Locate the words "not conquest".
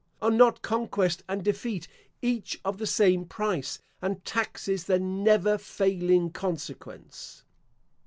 0.31-1.21